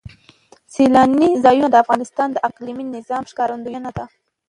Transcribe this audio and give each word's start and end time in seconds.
سیلانی 0.73 1.29
ځایونه 1.43 1.67
د 1.71 1.75
افغانستان 1.83 2.27
د 2.31 2.37
اقلیمي 2.49 2.85
نظام 2.95 3.23
ښکارندوی 3.31 3.79
ده. 3.97 4.05